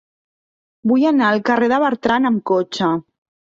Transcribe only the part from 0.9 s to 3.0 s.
Vull anar al carrer de Bertran amb cotxe.